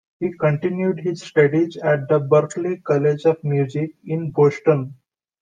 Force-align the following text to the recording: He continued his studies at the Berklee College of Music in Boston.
He 0.19 0.33
continued 0.39 0.99
his 1.01 1.21
studies 1.21 1.77
at 1.77 2.09
the 2.09 2.19
Berklee 2.19 2.83
College 2.83 3.23
of 3.25 3.37
Music 3.43 3.91
in 4.03 4.31
Boston. 4.31 4.95